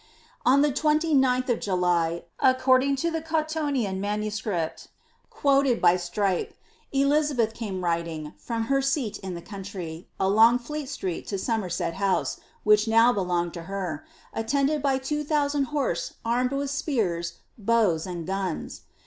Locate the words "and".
18.07-18.25